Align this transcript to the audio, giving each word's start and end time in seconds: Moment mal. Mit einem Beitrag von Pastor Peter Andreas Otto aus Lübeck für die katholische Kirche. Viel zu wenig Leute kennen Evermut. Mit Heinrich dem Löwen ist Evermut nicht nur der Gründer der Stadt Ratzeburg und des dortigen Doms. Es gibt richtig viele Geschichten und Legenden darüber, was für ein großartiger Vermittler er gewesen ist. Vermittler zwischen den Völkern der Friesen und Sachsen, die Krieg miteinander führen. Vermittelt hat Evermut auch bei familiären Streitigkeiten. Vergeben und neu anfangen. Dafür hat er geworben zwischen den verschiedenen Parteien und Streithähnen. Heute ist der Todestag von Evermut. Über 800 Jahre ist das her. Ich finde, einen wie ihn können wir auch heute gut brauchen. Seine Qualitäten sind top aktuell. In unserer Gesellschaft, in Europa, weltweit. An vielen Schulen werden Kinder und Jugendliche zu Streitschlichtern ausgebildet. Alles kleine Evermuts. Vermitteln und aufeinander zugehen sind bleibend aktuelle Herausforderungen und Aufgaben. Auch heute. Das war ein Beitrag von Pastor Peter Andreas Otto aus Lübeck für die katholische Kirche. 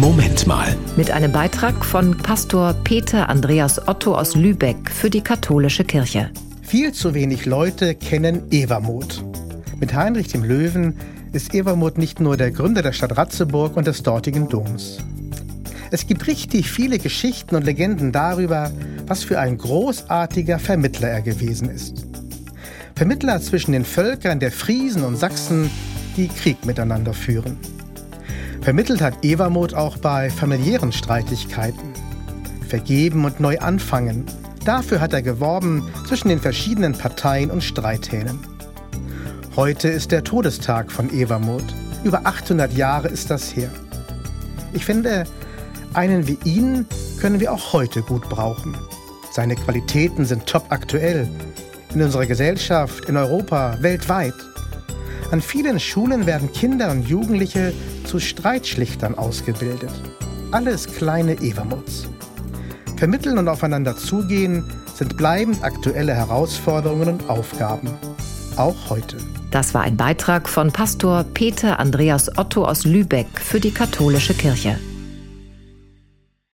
Moment 0.00 0.46
mal. 0.46 0.74
Mit 0.96 1.10
einem 1.10 1.30
Beitrag 1.30 1.84
von 1.84 2.16
Pastor 2.16 2.72
Peter 2.84 3.28
Andreas 3.28 3.86
Otto 3.86 4.14
aus 4.14 4.34
Lübeck 4.34 4.90
für 4.90 5.10
die 5.10 5.20
katholische 5.20 5.84
Kirche. 5.84 6.30
Viel 6.62 6.92
zu 6.92 7.12
wenig 7.12 7.44
Leute 7.44 7.94
kennen 7.94 8.50
Evermut. 8.50 9.22
Mit 9.78 9.92
Heinrich 9.92 10.28
dem 10.28 10.42
Löwen 10.42 10.94
ist 11.34 11.52
Evermut 11.52 11.98
nicht 11.98 12.18
nur 12.18 12.38
der 12.38 12.50
Gründer 12.50 12.80
der 12.80 12.94
Stadt 12.94 13.18
Ratzeburg 13.18 13.76
und 13.76 13.86
des 13.86 14.02
dortigen 14.02 14.48
Doms. 14.48 15.00
Es 15.90 16.06
gibt 16.06 16.26
richtig 16.26 16.70
viele 16.70 16.98
Geschichten 16.98 17.54
und 17.54 17.66
Legenden 17.66 18.10
darüber, 18.10 18.72
was 19.06 19.22
für 19.22 19.38
ein 19.38 19.58
großartiger 19.58 20.58
Vermittler 20.58 21.08
er 21.08 21.20
gewesen 21.20 21.68
ist. 21.68 22.06
Vermittler 22.94 23.38
zwischen 23.42 23.72
den 23.72 23.84
Völkern 23.84 24.40
der 24.40 24.50
Friesen 24.50 25.04
und 25.04 25.16
Sachsen, 25.18 25.70
die 26.16 26.28
Krieg 26.28 26.64
miteinander 26.64 27.12
führen. 27.12 27.58
Vermittelt 28.62 29.00
hat 29.00 29.24
Evermut 29.24 29.72
auch 29.72 29.96
bei 29.96 30.28
familiären 30.28 30.92
Streitigkeiten. 30.92 31.94
Vergeben 32.68 33.24
und 33.24 33.40
neu 33.40 33.58
anfangen. 33.58 34.26
Dafür 34.66 35.00
hat 35.00 35.14
er 35.14 35.22
geworben 35.22 35.88
zwischen 36.06 36.28
den 36.28 36.38
verschiedenen 36.38 36.92
Parteien 36.92 37.50
und 37.50 37.64
Streithähnen. 37.64 38.38
Heute 39.56 39.88
ist 39.88 40.12
der 40.12 40.24
Todestag 40.24 40.92
von 40.92 41.10
Evermut. 41.10 41.64
Über 42.04 42.26
800 42.26 42.72
Jahre 42.74 43.08
ist 43.08 43.30
das 43.30 43.56
her. 43.56 43.70
Ich 44.74 44.84
finde, 44.84 45.24
einen 45.94 46.28
wie 46.28 46.38
ihn 46.44 46.86
können 47.18 47.40
wir 47.40 47.52
auch 47.52 47.72
heute 47.72 48.02
gut 48.02 48.28
brauchen. 48.28 48.76
Seine 49.32 49.56
Qualitäten 49.56 50.26
sind 50.26 50.46
top 50.46 50.66
aktuell. 50.68 51.28
In 51.94 52.02
unserer 52.02 52.26
Gesellschaft, 52.26 53.06
in 53.06 53.16
Europa, 53.16 53.78
weltweit. 53.80 54.34
An 55.30 55.40
vielen 55.40 55.78
Schulen 55.78 56.26
werden 56.26 56.52
Kinder 56.52 56.90
und 56.90 57.08
Jugendliche 57.08 57.72
zu 58.04 58.18
Streitschlichtern 58.18 59.16
ausgebildet. 59.16 59.90
Alles 60.50 60.86
kleine 60.86 61.34
Evermuts. 61.34 62.08
Vermitteln 62.96 63.38
und 63.38 63.48
aufeinander 63.48 63.96
zugehen 63.96 64.64
sind 64.94 65.16
bleibend 65.16 65.62
aktuelle 65.62 66.14
Herausforderungen 66.14 67.08
und 67.08 67.30
Aufgaben. 67.30 67.88
Auch 68.56 68.90
heute. 68.90 69.16
Das 69.52 69.72
war 69.72 69.82
ein 69.82 69.96
Beitrag 69.96 70.48
von 70.48 70.72
Pastor 70.72 71.24
Peter 71.24 71.78
Andreas 71.78 72.36
Otto 72.36 72.64
aus 72.64 72.84
Lübeck 72.84 73.28
für 73.40 73.60
die 73.60 73.72
katholische 73.72 74.34
Kirche. 74.34 74.78